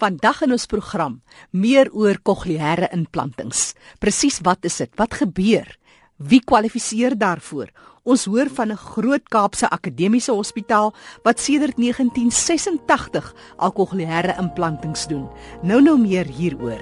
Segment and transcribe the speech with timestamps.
[0.00, 1.18] Vandag in ons program
[1.52, 3.74] meer oor kokleaire implantings.
[4.00, 4.90] Presies wat is dit?
[4.96, 5.68] Wat gebeur?
[6.16, 7.68] Wie kwalifiseer daarvoor?
[8.08, 15.28] Ons hoor van 'n groot Kaapse akademiese hospitaal wat sedert 1986 al kokleaire implantings doen.
[15.62, 16.80] Nou nou meer hieroor.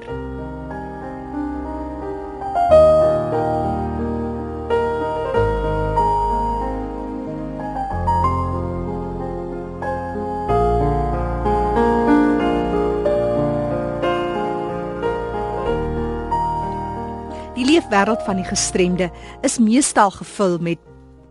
[17.79, 19.07] Leefwêreld van die gestremde
[19.47, 20.81] is meestal gevul met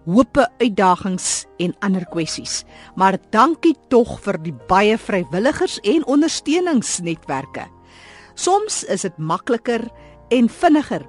[0.06, 2.62] hope uitdagings en ander kwessies.
[2.96, 7.66] Maar dankie tog vir die baie vrywilligers en ondersteuningsnetwerke.
[8.40, 9.84] Soms is dit makliker
[10.32, 11.04] en vinniger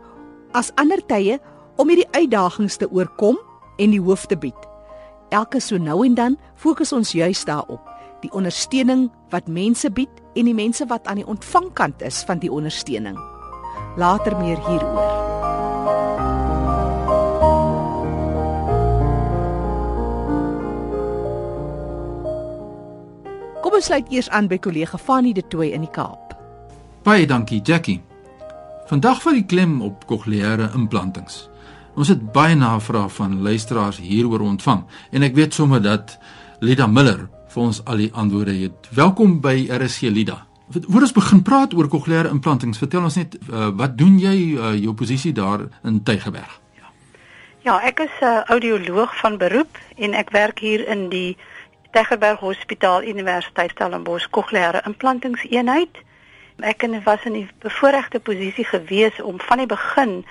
[0.59, 1.39] as ander tye
[1.79, 3.39] om hierdie uitdagings te oorkom
[3.79, 4.69] en die hoof te bied.
[5.31, 7.87] Elke so nou en dan fokus ons juis daarop,
[8.27, 12.51] die ondersteuning wat mense bied en die mense wat aan die ontvangkant is van die
[12.51, 13.38] ondersteuning.
[13.99, 15.07] Later meer hieroor.
[23.59, 26.37] Kom ons sluit eers aan by kollega Fanny de Tooy in die Kaap.
[27.03, 27.99] Baie dankie, Jackie.
[28.87, 31.49] Vandag val die klem op kokleaire implantings.
[31.99, 36.15] Ons het baie navrae van luisteraars hieroor ontvang en ek weet sommer dat
[36.63, 38.93] Lida Miller vir ons al die antwoorde het.
[38.95, 40.45] Welkom by RSC Lida.
[40.69, 44.75] Voor ons begin praat oor kokleaire implantings, vertel ons net uh, wat doen jy uh,
[44.77, 46.59] jou posisie daar in Tygerberg?
[47.65, 51.37] Ja, ek is 'n uh, audioloog van beroep en ek werk hier in die
[51.91, 56.05] Tygerberg Hospitaal Universiteit Stellenbosch kokleaire implantingseenheid.
[56.61, 60.25] Ek was in die bevoordeelde posisie gewees om van die begin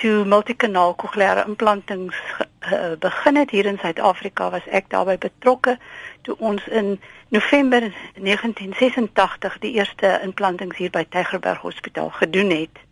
[0.00, 5.76] toe multikanaal kokleaire implantings uh, begin het hier in Suid-Afrika was ek daarbey betrokke
[6.22, 7.80] toe ons in November
[8.14, 12.82] 1986 die eerste implantings hier by Tygerberg Hospitaal gedoen het.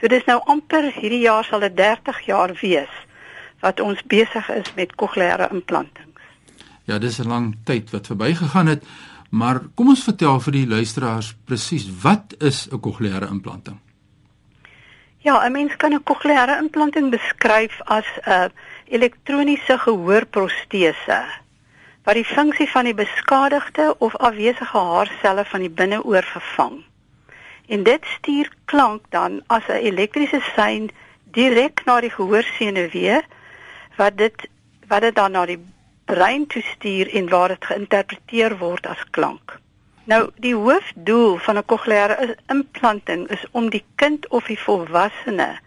[0.00, 2.92] So dis nou amper hierdie jaar sal dit 30 jaar wees
[3.60, 6.08] wat ons besig is met kokleaire implantings.
[6.84, 8.84] Ja, dis 'n lang tyd wat verbygegaan het,
[9.30, 13.78] maar kom ons vertel vir die luisteraars presies wat is 'n kokleaire implanting?
[15.22, 18.52] Ja, 'n mens kan 'n kokleaire implanting beskryf as 'n
[18.88, 21.20] elektroniese gehoorprostese
[22.04, 26.84] wat die funksie van die beskadigde of afwesige haarselle van die binneoor vervang.
[27.66, 30.90] En dit stuur klank dan as 'n elektriese sein
[31.24, 33.20] direk na die gehoorsenuwee
[33.96, 34.48] wat dit
[34.88, 35.60] wat dit dan na die
[36.04, 39.60] brein toe stuur en waar dit geïnterpreteer word as klank.
[40.10, 45.58] Nou die hoofdoel van 'n kokleaire implanting is om die kind of die volwassene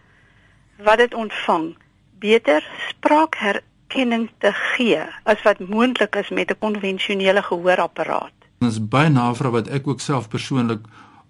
[0.76, 1.76] wat dit ontvang
[2.18, 8.32] beter spraakherkenning te gee as wat moontlik is met 'n konvensionele gehoorapparaat.
[8.58, 10.80] Dit is baie navraag wat ek ook self persoonlik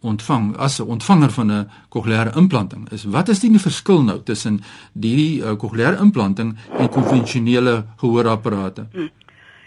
[0.00, 2.90] ontvang as 'n ontvanger van 'n kokleaire implanting.
[2.90, 4.60] Is wat is die verskil nou tussen
[5.00, 8.86] hierdie uh, kokleaire implanting en konvensionele gehoorapparate?
[8.92, 9.10] Hmm.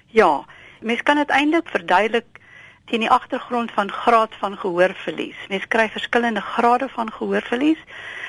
[0.06, 0.46] Ja,
[0.82, 2.37] mens kan dit eintlik verduidelik
[2.88, 5.38] teen die agtergrond van graad van gehoorverlies.
[5.52, 7.80] Mens kry verskillende grade van gehoorverlies: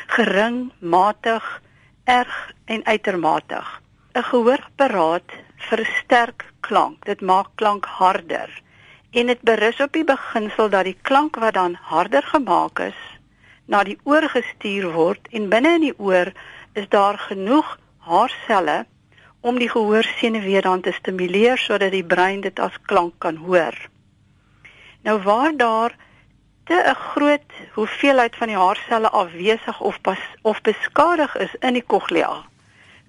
[0.07, 1.63] gering, matig,
[2.05, 3.81] erg en uitermatig.
[4.13, 7.05] 'n Gehoorapparaat versterk klank.
[7.05, 8.51] Dit maak klank harder
[9.11, 12.99] en dit berus op die beginsel dat die klank wat dan harder gemaak is,
[13.65, 16.33] na die oor gestuur word en binne in die oor
[16.73, 18.85] is daar genoeg haarselle
[19.41, 23.77] om die gehoorsenuwee dan te stimuleer sodat die brein dit as klank kan hoor.
[25.03, 25.97] Nou waar daar
[26.64, 31.86] te 'n groot hoeveelheid van die haarselle afwesig of pas, of beskadig is in die
[31.86, 32.44] cochlea,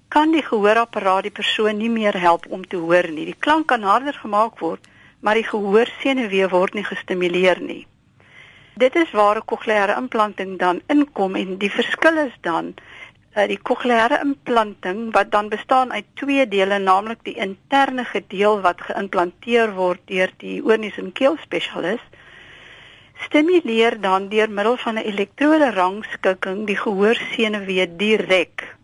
[0.08, 3.24] kan die gehoorapparaat die persoon nie meer help om te hoor nie.
[3.24, 4.88] Die klank kan harder gemaak word,
[5.20, 7.86] maar die gehoorsenuwee word nie gestimuleer nie.
[8.74, 12.74] Dit is waar 'n cochleaire implanting dan inkom en die verskil is dan
[13.36, 18.80] uh, die cochleaire implanting wat dan bestaan uit twee dele, naamlik die interne gedeel wat
[18.80, 22.02] geïmplanteer word deur die oorneus en keel spesialis,
[23.26, 28.76] stimuleer dan deur middel van 'n elektrode rangskikking die gehoorsenuwee direk.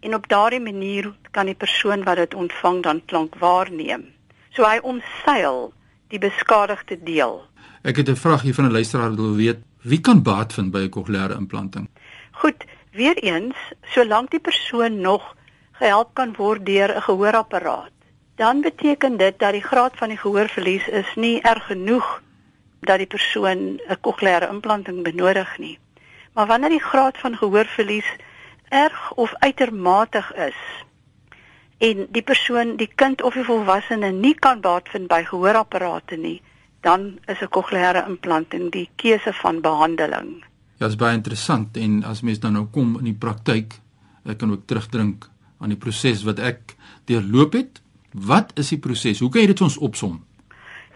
[0.00, 4.04] En op daardie manier kan die persoon wat dit ontvang dan klank waarneem.
[4.50, 5.72] So hy omseil
[6.08, 7.44] die beskadigde deel.
[7.82, 10.70] Ek het 'n vraag hier van 'n luisteraar wat wil weet, wie kan baat vind
[10.70, 11.88] by 'n cochleaire implanting?
[12.30, 15.36] Goed, Weereens, solank die persoon nog
[15.80, 17.92] gehelp kan word deur 'n gehoorapparaat,
[18.36, 22.22] dan beteken dit dat die graad van die gehoorverlies is nie erg genoeg
[22.80, 25.78] dat die persoon 'n kokleaire implanting benodig nie.
[26.34, 28.10] Maar wanneer die graad van gehoorverlies
[28.68, 30.60] erg of uitermatig is
[31.78, 36.42] en die persoon, die kind of die volwassene nie kan baat vind by gehoorapparate nie,
[36.80, 40.44] dan is 'n kokleaire implanting die keuse van behandeling.
[40.82, 43.76] Ja, is baie interessant en as mens dan nou kom in die praktyk,
[44.26, 45.28] ek kan ook terugdrink
[45.62, 46.74] aan die proses wat ek
[47.06, 47.78] deurloop het.
[48.10, 49.22] Wat is die proses?
[49.22, 50.16] Hoe kan jy dit vir ons opsom?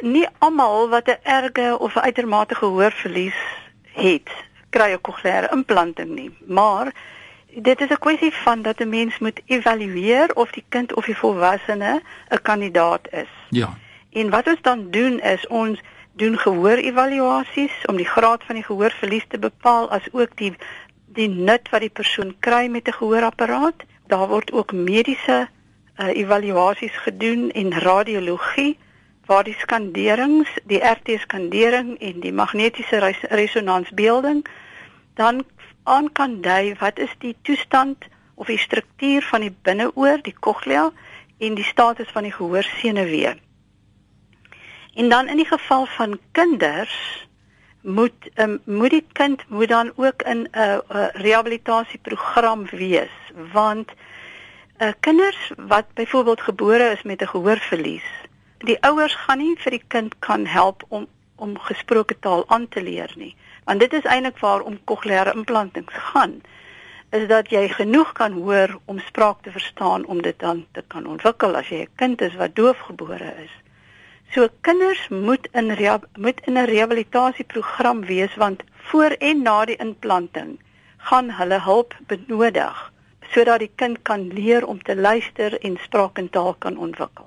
[0.03, 3.39] Nie almal wat 'n erge of 'n uitermate gehoorverlies
[3.95, 4.29] het,
[4.75, 6.91] kry 'n kokleaire implanting nie, maar
[7.55, 11.17] dit is 'n kwessie van dat 'n mens moet evalueer of die kind of die
[11.17, 13.31] volwassene 'n kandidaat is.
[13.51, 13.79] Ja.
[14.11, 15.79] En wat ons dan doen is ons
[16.17, 20.55] doen gehoorevaluasies om die graad van die gehoorverlies te bepaal as ook die
[21.17, 23.85] die nut wat die persoon kry met 'n gehoorapparaat.
[24.07, 25.49] Daar word ook mediese
[25.97, 28.79] uh, evaluasies gedoen en radiologie
[29.27, 34.47] waar die skanderings, die RT skandering en die magnetiese res resonansbeelding
[35.15, 35.45] dan
[35.83, 38.05] aan kan dui wat is die toestand
[38.35, 40.91] of die struktuur van die binneoor, die cochlea
[41.39, 43.35] en die status van die gehoorsenuwee.
[44.97, 47.27] En dan in die geval van kinders
[47.81, 53.15] moet um, moet die kind moet dan ook in 'n uh, uh, rehabilitasieprogram wees
[53.53, 53.93] want
[54.79, 58.09] uh, kinders wat byvoorbeeld gebore is met 'n gehoorverlies,
[58.59, 61.07] die ouers gaan nie vir die kind kan help om
[61.37, 66.41] om gesproke taal aan te leer nie want dit is eintlik waarom kokleaire implantings gaan
[67.11, 71.07] is dat jy genoeg kan hoor om spraak te verstaan om dit dan te kan
[71.07, 73.55] ontwikkel as jy 'n kind is wat doofgebore is.
[74.33, 75.67] So kinders moet in
[76.19, 80.59] moet in 'n rehabilitasieprogram wees want voor en na die implanting
[80.97, 82.93] gaan hulle hulp benodig
[83.31, 87.27] sodat die kind kan leer om te luister en spraak en taal kan ontwikkel.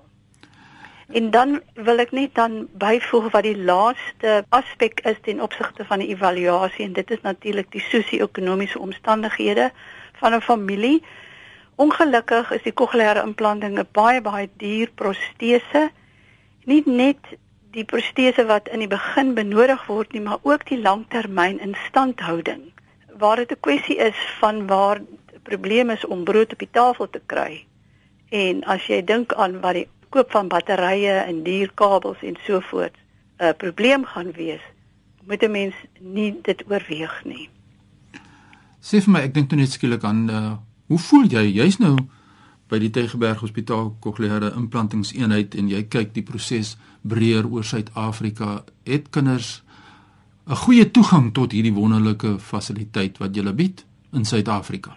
[1.10, 6.04] En dan wil ek net dan byvoeg wat die laaste aspek is ten opsigte van
[6.04, 9.72] die evaluasie en dit is natuurlik die sosio-ekonomiese omstandighede
[10.22, 11.02] van 'n familie.
[11.75, 15.90] Ongelukkig is die kokleaire implanting 'n baie baie duur protese.
[16.69, 17.38] Nie net
[17.74, 22.69] die protese wat in die begin benodig word nie, maar ook die langtermyn instandhouding.
[23.18, 25.01] Waar dit 'n kwessie is van waar
[25.44, 27.66] probleem is om brood op die tafel te kry.
[28.30, 32.95] En as jy dink aan wat die koop van batterye en dierkabels en so voort
[33.39, 34.62] 'n probleem gaan wees,
[35.27, 37.50] moet 'n mens nie dit oorweeg nie.
[38.81, 40.57] Sê vir my, ek dink toe net skielik aan uh
[40.88, 41.44] hoe voel jy?
[41.54, 41.98] Jy's nou
[42.69, 48.63] by die Tegeberg Hospitaal kokleaire implantingseenheid en jy kyk die proses breër oor Suid-Afrika.
[48.86, 49.63] Het kinders
[50.50, 54.95] 'n goeie toegang tot hierdie wonderlike fasiliteit wat jy bied in Suid-Afrika?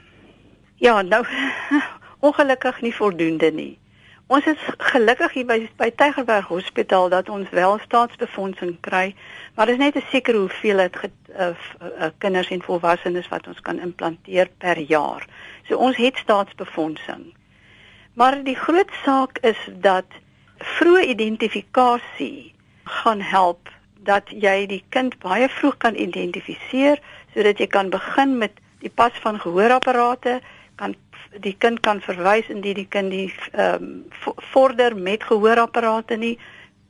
[0.77, 1.25] Ja, nou
[2.27, 3.79] ongelukkig nie voldoende nie.
[4.27, 9.15] Ons is gelukkig hier by by Tygerberg Hospitaal dat ons wel staatsbefondsing kry,
[9.55, 13.81] maar dit is net 'n sekere hoeveelheid uh, uh, kinders en volwassenes wat ons kan
[13.81, 15.29] implanteer per jaar.
[15.69, 17.35] So ons het staatsbefondsing.
[18.15, 20.05] Maar die groot saak is dat
[20.57, 22.55] vroeë identifikasie
[22.85, 23.71] gaan help
[24.05, 27.01] dat jy die kind baie vroeg kan identifiseer
[27.35, 30.41] sodat jy kan begin met die pas van gehoorapparate
[30.77, 30.95] kan
[31.41, 36.39] die kind kan verwys indien die kind die ehm um, vorder met gehoorapparate nie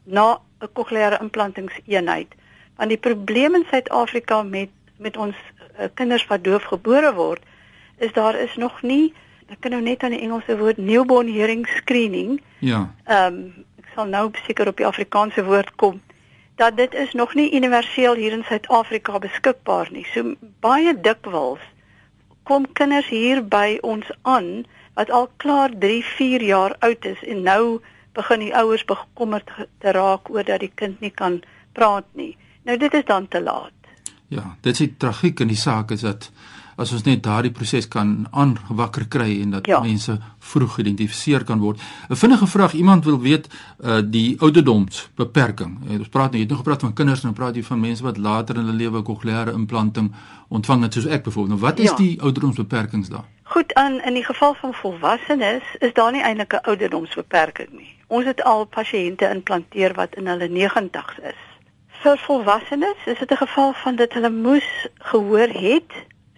[0.04, 2.28] na 'n kokleaire implantingseenheid.
[2.76, 7.42] Want die probleem in Suid-Afrika met met ons uh, kinders wat doof gebore word,
[7.98, 9.14] is daar is nog nie
[9.52, 12.40] ek kan nou net aan die Engelse woord newborn hearing screening.
[12.64, 12.86] Ja.
[13.04, 16.00] Ehm um, ek sal nou seker op die Afrikaanse woord kom
[16.60, 20.04] dat dit is nog nie universeel hier in Suid-Afrika beskikbaar nie.
[20.14, 20.34] So
[20.64, 21.64] baie dikwels
[22.48, 27.42] kom kinders hier by ons aan wat al klaar 3, 4 jaar oud is en
[27.42, 27.80] nou
[28.16, 29.48] begin die ouers bekommerd
[29.80, 31.40] te raak oor dat die kind nie kan
[31.72, 32.34] praat nie.
[32.68, 33.72] Nou dit is dan te laat.
[34.28, 36.30] Ja, dit is die tragiek in die saak is dat
[36.76, 39.80] as ons net daardie proses kan aanwakker kry en dat ja.
[39.80, 41.80] mense vroeg geïdentifiseer kan word.
[42.08, 43.48] 'n Vinnige vraag, iemand wil weet
[43.80, 45.78] uh die ouderdomsbeperking.
[45.88, 48.02] Uh, ons praat nou jy het nog gepraat van kinders, nou praat jy van mense
[48.02, 50.12] wat later in hulle lewe kokleaire implanting
[50.48, 51.60] ontvang het soos ek byvoorbeeld.
[51.60, 51.96] Nou wat is ja.
[51.96, 53.24] die ouderdomsbeperkings daar?
[53.42, 57.96] Goed, aan in die geval van volwassenes is daar nie eintlik 'n ouderdomsbeperking nie.
[58.06, 61.40] Ons het al pasiënte implanteer wat in hulle 90's is.
[62.02, 65.92] Vir volwassenes is dit 'n geval van dat hulle moes gehoor het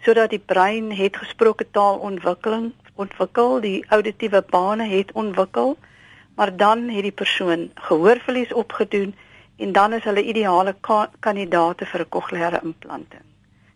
[0.04, 5.76] sodat die brein het gesproke taalontwikkeling ontwikkel, die auditiewe bane het ontwikkel,
[6.36, 9.14] maar dan het die persoon gehoorverlies opgedoen
[9.56, 13.24] en dan is hulle ideale ka kandidate vir 'n kokleaire implanting.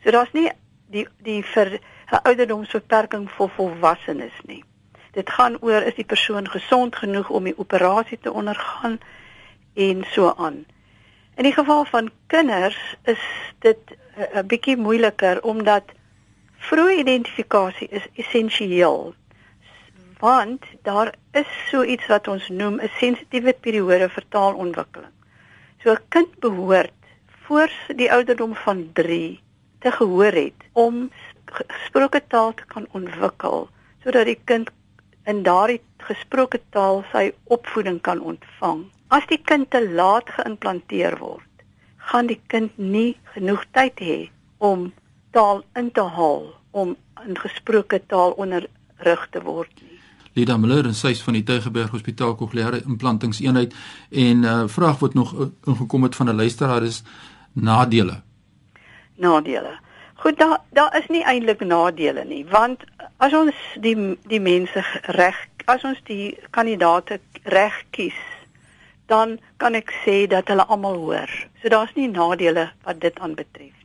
[0.05, 0.51] So daar's nie
[0.91, 1.79] die die vir
[2.13, 4.65] 'n ouderdomsbeperking vir volwassenes nie.
[5.13, 9.01] Dit gaan oor is die persoon gesond genoeg om die operasie te ondergaan
[9.75, 10.65] en so aan.
[11.37, 13.23] In die geval van kinders is
[13.59, 13.79] dit
[14.35, 15.83] 'n bietjie moeiliker omdat
[16.67, 19.15] Vroeë identifikasie is essensieel
[20.19, 25.15] want daar is so iets wat ons noem 'n sensitiewe periode vir taalontwikkeling.
[25.83, 26.99] So 'n kind behoort
[27.45, 29.41] voor die ouderdom van 3
[29.79, 31.11] te gehoor het om
[31.45, 33.69] gesproke taal te kan ontwikkel
[34.03, 34.71] sodat die kind
[35.25, 38.85] in daardie gesproke taal sy opvoeding kan ontvang.
[39.09, 41.65] As die kind te laat geïmplanteer word,
[41.97, 44.19] gaan die kind nie genoeg tyd hê
[44.59, 44.93] om
[45.31, 49.99] taal in te haal om in gesproke taal onderrig te word nie.
[50.39, 53.75] Lida Miller en sy is van die Tygerberg Hospitaal Kokleaire Implantingseenheid
[54.11, 55.35] en 'n uh, vraag wat nog
[55.67, 57.03] ingekom het van 'n luisteraar is
[57.53, 58.23] nadele.
[59.17, 59.79] Nadele.
[60.15, 62.83] Goed, daar daar is nie eintlik nadele nie, want
[63.17, 68.19] as ons die die mense reg, as ons die kandidaate reg kies,
[69.07, 71.31] dan kan ek sê dat hulle almal hoor.
[71.63, 73.78] So daar's nie nadele wat dit aanbetref.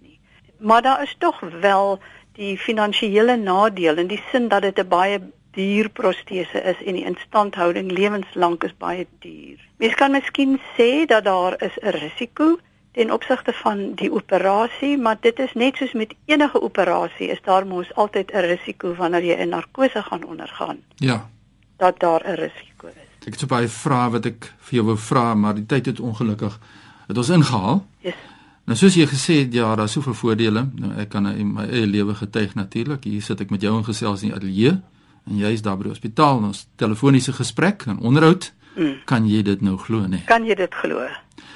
[0.64, 2.00] Maar daar is tog wel
[2.34, 5.20] die finansiële nadeel in die sin dat dit 'n baie
[5.52, 9.60] duur protese is en die instandhouding lewenslank is baie duur.
[9.78, 12.58] Mens kan miskien sê dat daar is 'n risiko
[12.92, 17.68] ten opsigte van die operasie, maar dit is net soos met enige operasie is daar
[17.68, 20.78] mos altyd 'n risiko wanneer jy 'n narkose gaan ondergaan.
[20.96, 21.30] Ja.
[21.78, 23.10] Dat daar 'n risiko is.
[23.26, 26.00] Ek het so baie vrae wat ek vir jou wou vra, maar die tyd het
[26.00, 26.60] ongelukkig
[27.08, 27.86] het ons ingehaal.
[28.00, 28.16] Yes.
[28.64, 30.62] Nou soos jy gesê het, ja, daar's soveel voordele.
[30.80, 33.04] Nou ek kan in my eie lewe getuig natuurlik.
[33.04, 34.78] Hier sit ek met jou in gesels in die ateljee
[35.24, 38.52] en jy is daar by die hospitaal en ons telefoniese gesprek en onderhoud.
[38.76, 38.96] Mm.
[39.10, 40.24] Kan jy dit nou glo, nee?
[40.28, 41.04] Kan jy dit glo?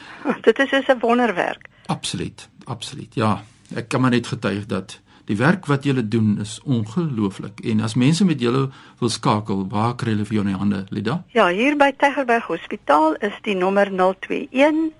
[0.48, 1.70] dit is so 'n wonderwerk.
[1.88, 3.16] Absoluut, absoluut.
[3.16, 3.44] Ja,
[3.76, 7.60] ek kan maar net getuig dat die werk wat julle doen is ongelooflik.
[7.60, 10.86] En as mense met julle wil skakel, waar kry hulle vir jou in die hande,
[10.90, 11.24] Lida?
[11.32, 14.92] Ja, hier by Tygerberg Hospitaal is die nommer 021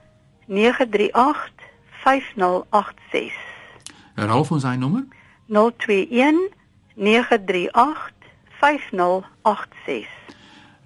[0.48, 1.57] 938
[2.08, 3.34] 5086.
[4.16, 5.04] Herhaal ons hy nommer?
[5.52, 6.48] 021
[6.96, 8.14] 938
[8.62, 10.08] 5086.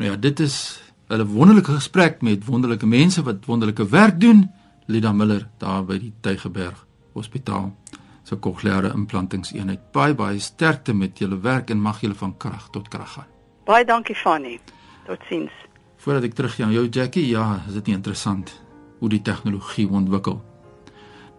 [0.01, 4.51] Nou ja, dit is 'n wonderlike gesprek met wonderlike mense wat wonderlike werk doen.
[4.85, 7.75] Lida Miller daar by die Tygerberg Hospitaal
[8.23, 9.91] se kokleaire implantingseenheid.
[9.91, 13.27] Baie baie sterkte met julle werk en mag julle van krag tot krag gaan.
[13.65, 14.59] Baie dankie Fanny.
[15.05, 15.51] Totsiens.
[15.97, 18.61] Voordat ek teruggaan aan jou Jackie, ja, is dit nie interessant
[18.99, 20.50] hoe die tegnologie ontwikkel?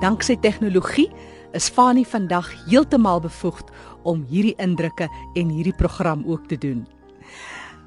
[0.07, 1.09] Danksy tegnologie
[1.57, 3.73] is Fani vandag heeltemal bevoegd
[4.07, 6.85] om hierdie indrukke en hierdie program ook te doen.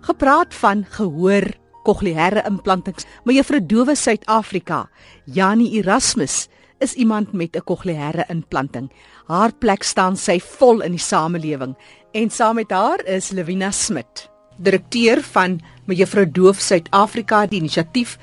[0.04, 1.48] Gepraat van gehoor
[1.86, 4.82] kokleaire implantings, maar juffrou Dowe Suid-Afrika,
[5.24, 6.50] Janie Erasmus
[6.84, 8.92] is iemand met 'n kokleaire implanting.
[9.26, 11.74] Haar plek staan sy vol in die samelewing
[12.12, 18.18] en saam met haar is Lewina Smit, direkteur van Mevrou Doof Suid-Afrika die inisiatief.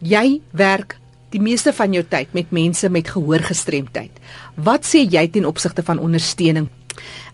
[0.00, 0.96] Jy werk
[1.34, 4.22] die meeste van jou tyd met mense met gehoorgestremdheid.
[4.54, 6.68] Wat sê jy ten opsigte van ondersteuning?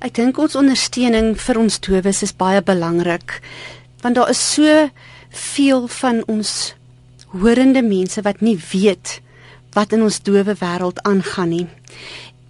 [0.00, 3.40] Ek dink ons ondersteuning vir ons dowes is baie belangrik
[4.00, 4.88] want daar is so
[5.30, 6.72] veel van ons
[7.34, 9.18] horende mense wat nie weet
[9.76, 11.66] wat in ons dowe wêreld aangaan nie.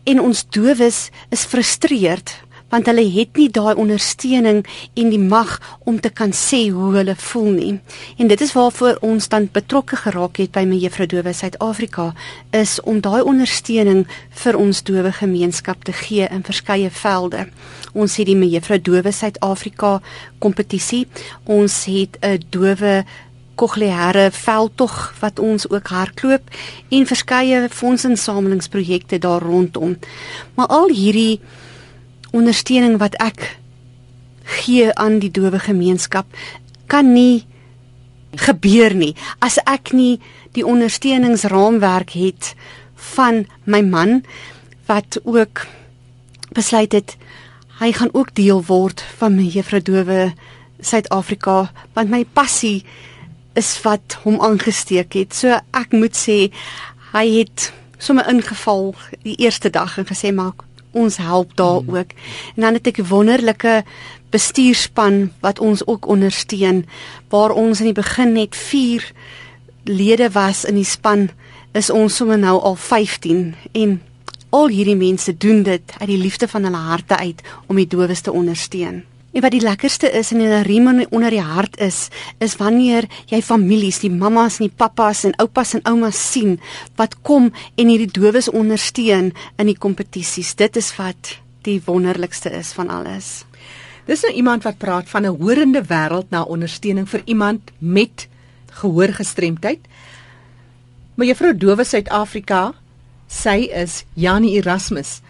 [0.09, 1.01] En ons dowes
[1.35, 2.33] is frustreerd
[2.71, 4.63] want hulle het nie daai ondersteuning
[4.95, 7.73] en die mag om te kan sê hoe hulle voel nie.
[8.19, 12.11] En dit is waarvoor ons dan betrokke geraak het by Mevrou Dowe Suid-Afrika
[12.57, 14.07] is om daai ondersteuning
[14.43, 17.49] vir ons dowe gemeenskap te gee in verskeie velde.
[17.93, 19.99] Ons het die Mevrou Dowe Suid-Afrika
[20.39, 21.07] kompetisie.
[21.45, 23.05] Ons het 'n dowe
[23.61, 26.43] kokleaire veldtog wat ons ook hardloop
[26.89, 29.99] en verskeie fondsinsamelingsprojekte daar rondom.
[30.55, 31.41] Maar al hierdie
[32.37, 33.57] ondersteuning wat ek
[34.61, 36.27] gee aan die dowe gemeenskap
[36.91, 37.47] kan nie
[38.39, 40.21] gebeur nie as ek nie
[40.55, 42.55] die ondersteuningsraamwerk het
[43.15, 44.21] van my man
[44.91, 45.67] wat ook
[46.55, 47.17] besluit het
[47.81, 50.33] hy gaan ook deel word van my Juffrou Dowe
[50.81, 52.83] Suid-Afrika want my passie
[53.59, 55.35] is wat hom aangesteek het.
[55.35, 56.39] So ek moet sê
[57.13, 57.71] hy het
[58.01, 58.93] sommer ingeval
[59.25, 60.55] die eerste dag en gesê maar
[60.93, 61.97] ons help daar hmm.
[61.97, 62.11] ook.
[62.57, 63.85] En dan het ek 'n wonderlike
[64.31, 66.87] bestuurspan wat ons ook ondersteun
[67.29, 69.13] waar ons in die begin net 4
[69.85, 71.31] lede was in die span
[71.73, 74.01] is ons sommer nou al 15 en
[74.51, 78.21] al hierdie mense doen dit uit die liefde van hulle harte uit om die dowes
[78.21, 79.05] te ondersteun.
[79.31, 82.09] En wat die lekkerste is en 'n riem onder die hart is,
[82.39, 86.61] is wanneer jy families, die mammas en die pappas en oupas en oumas sien
[86.97, 90.55] wat kom en hierdie dowes ondersteun in die kompetisies.
[90.55, 93.45] Dit is wat die wonderlikste is van alles.
[94.07, 98.29] Dis nou iemand wat praat van 'n horende wêreld na ondersteuning vir iemand met
[98.71, 99.79] gehoorgestremdheid.
[101.15, 102.75] Mevrou Dowe Suid-Afrika,
[103.29, 105.21] sy is Janie Erasmus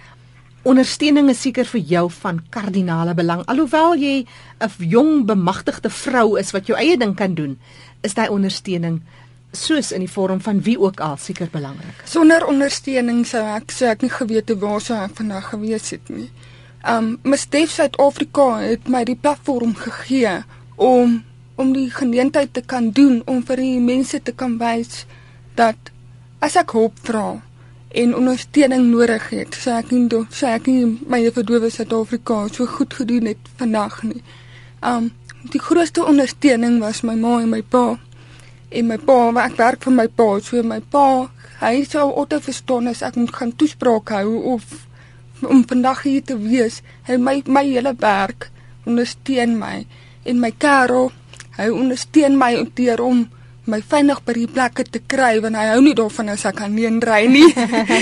[0.63, 3.45] ondersteuning is seker vir jou van kardinale belang.
[3.47, 4.27] Alhoewel jy
[4.61, 7.59] 'n jong bemagtigde vrou is wat jou eie ding kan doen,
[8.03, 9.01] is daai ondersteuning
[9.53, 12.03] soos in die vorm van wie ook al seker belangrik.
[12.05, 16.09] Sonder ondersteuning sou ek sou ek nie geweet hoe waar sou ek vandag gewees het
[16.09, 16.31] nie.
[16.87, 20.45] Um Mestef Suid-Afrika het my die platform gegee
[20.77, 21.25] om
[21.61, 25.05] om die geleentheid te kan doen om vir die mense te kan wys
[25.55, 25.91] dat
[26.41, 27.43] as ek hulp vra
[27.91, 29.57] en ondersteuning nodig het.
[29.57, 34.23] Sê ek nie sê ek nie my verdowe Suid-Afrika so goed gedoen het vandag nie.
[34.83, 37.99] Um die grootste ondersteuning was my ma en my pa.
[38.71, 41.31] En my pa, ek werk vir my pa, so my pa,
[41.61, 44.87] hy sou auto verstaan as ek moet gaan toespraak hou of
[45.43, 46.83] om vandag hier te wees.
[47.09, 48.51] Hy my my hele werk
[48.87, 49.87] ondersteun my
[50.29, 51.11] en my Karel,
[51.57, 53.27] hy ondersteun my deur om
[53.71, 57.01] my veilig by die plekke te kry want hy hou nie daarvan as ek alleen
[57.03, 57.49] ry nie.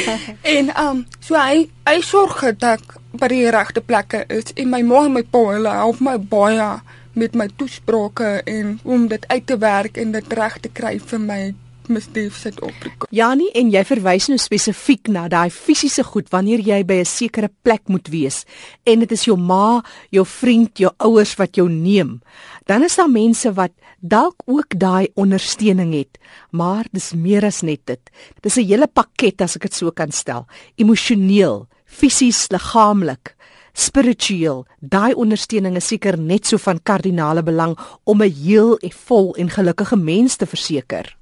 [0.57, 4.83] en um so hy hy sorg dat ek by die regte plekke is en my
[4.83, 6.71] ma en my pa hulle help my baie
[7.19, 11.25] met my toesprake en om dit uit te werk en dit reg te kry vir
[11.25, 11.41] my
[11.89, 13.07] misdief sit op.
[13.15, 17.51] Janie en jy verwys nou spesifiek na daai fisiese goed wanneer jy by 'n sekere
[17.63, 18.45] plek moet wees
[18.85, 22.21] en dit is jou ma, jou vriend, jou ouers wat jou neem.
[22.67, 26.19] Dan is daar mense wat dalk ook daai ondersteuning het,
[26.51, 28.11] maar dis meer as net dit.
[28.43, 30.47] Dis 'n hele pakket as ek dit so kan stel.
[30.77, 33.35] Emosioneel, fisies, liggaamlik,
[33.73, 34.67] spiritueel.
[34.81, 39.51] Daai ondersteuning is seker net so van kardinale belang om 'n heel en vol en
[39.51, 41.17] gelukkige mens te verseker.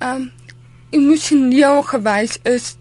[0.00, 0.32] Um
[0.90, 2.76] emosioneel gewys is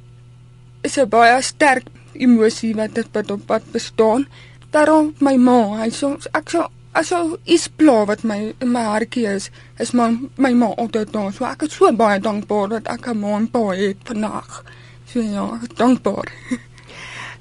[0.81, 4.27] is 'n baie sterk emosie wat dit op pad bestaan.
[4.71, 9.27] Daarom my ma, hy sê ek sou aso is pla wat my in my hartjie
[9.27, 9.49] is,
[9.79, 11.33] is my my ma altyd daar.
[11.33, 14.63] So ek is so baie dankbaar dat ek 'n ma en pa het vandag.
[15.05, 16.27] So ja, dankbaar.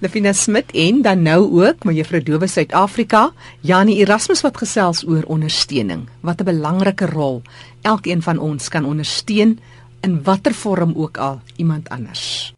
[0.01, 5.25] Lefina Smit en dan nou ook my juffrou Dowe Suid-Afrika, Janie Erasmus wat gesels oor
[5.27, 6.09] ondersteuning.
[6.21, 7.43] Wat 'n belangrike rol
[7.83, 9.59] elkeen van ons kan ondersteun
[10.01, 12.55] in watter vorm ook al iemand anders.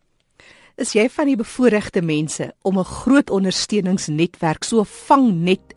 [0.76, 5.74] Is jy van die bevoorregte mense om 'n groot ondersteuningsnetwerk so vangnet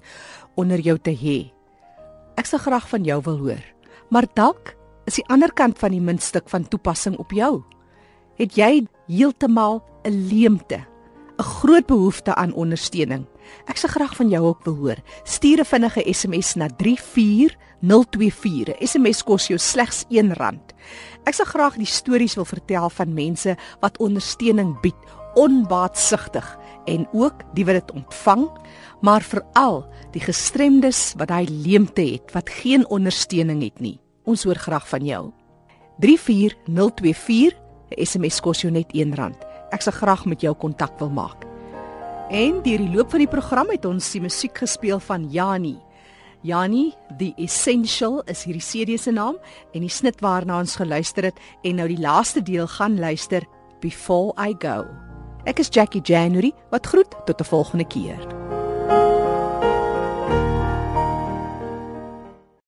[0.56, 1.54] onder jou te hê.
[2.38, 3.64] Ek sal graag van jou wil hoor.
[4.10, 4.76] Maar dalk
[5.10, 7.64] is die ander kant van die muntstuk van toepassing op jou.
[8.40, 10.86] Het jy heeltemal 'n leemte,
[11.40, 13.26] 'n groot behoefte aan ondersteuning?
[13.68, 14.98] Ek sal graag van jou ook wil hoor.
[15.24, 18.80] Stuur 'n vinnige SMS na 34024.
[18.80, 20.62] 'n SMS kos jou slegs R1.
[21.24, 24.96] Ek sal graag die stories wil vertel van mense wat ondersteuning bied,
[25.36, 28.48] onbaatsigtig en ook die wat dit ontvang,
[29.02, 34.00] maar veral die gestremdes wat daai leemte het wat geen ondersteuning het nie.
[34.24, 35.24] Ons hoor graag van jou.
[36.00, 37.60] 34024
[38.04, 39.36] SMS kos jou net R1.
[39.74, 41.46] Ek sal graag met jou kontak wil maak.
[42.34, 45.76] En deur die loop van die program het ons die musiek gespeel van Jani.
[46.44, 49.38] Jani, the essential is hierdie CD se naam
[49.72, 53.48] en die snit waarna ons geluister het en nou die laaste deel gaan luister
[53.80, 55.13] Before I Go.
[55.44, 58.43] Ek is Jackie January wat groet tot 'n volgende keer.